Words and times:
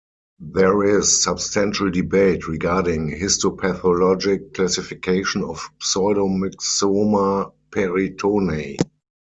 There 0.53 0.97
is 0.97 1.21
substantial 1.23 1.91
debate 1.91 2.47
regarding 2.47 3.11
histopathologic 3.11 4.55
classification 4.55 5.43
of 5.43 5.69
pseudomyxoma 5.79 7.53
peritonei. 7.69 8.79